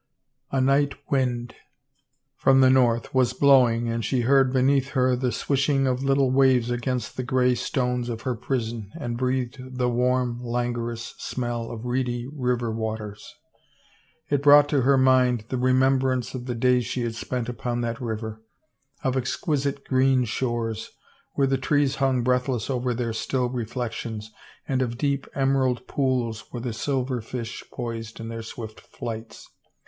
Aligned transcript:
A 0.49 0.59
night 0.59 0.95
wind 1.11 1.53
from 2.35 2.61
the 2.61 2.71
north 2.71 3.13
was 3.13 3.33
blowing 3.33 3.87
and 3.87 4.03
she 4.03 4.21
heard 4.21 4.51
beneath 4.51 4.89
her 4.97 5.15
the 5.15 5.31
swishing 5.31 5.85
of 5.85 6.01
the 6.01 6.07
little 6.07 6.31
waves 6.31 6.71
against 6.71 7.15
the 7.17 7.21
gray 7.23 7.53
stones 7.53 8.09
of 8.09 8.23
her 8.23 8.33
prison 8.33 8.89
and 8.99 9.15
breathed 9.15 9.59
the 9.77 9.89
warm, 9.89 10.43
languorous 10.43 11.13
smell 11.19 11.69
of 11.69 11.85
reedy 11.85 12.27
river 12.33 12.71
wa 12.71 12.95
ters. 12.95 13.35
It 14.27 14.41
brought 14.41 14.67
to 14.69 14.81
her 14.81 14.97
mind 14.97 15.45
the 15.49 15.59
remembrance 15.59 16.33
of 16.33 16.47
the 16.47 16.55
days 16.55 16.87
she 16.87 17.03
had 17.03 17.13
spent 17.13 17.47
upon 17.47 17.81
that 17.81 18.01
river, 18.01 18.41
of 19.03 19.15
exquisite 19.15 19.83
green 19.85 20.25
shores 20.25 20.89
where 21.35 21.45
the 21.45 21.59
trees 21.59 21.97
htmg 21.97 22.23
breathless 22.23 22.71
over 22.71 22.95
their 22.95 23.13
still 23.13 23.49
reflections 23.49 24.31
and 24.67 24.81
of 24.81 24.97
deep, 24.97 25.27
emerald 25.35 25.85
pools 25.85 26.45
where 26.49 26.61
the 26.61 26.73
silver 26.73 27.21
fish 27.21 27.63
poised 27.71 28.19
in 28.19 28.29
their 28.29 28.41
swift 28.41 28.79
flights. 28.79 29.47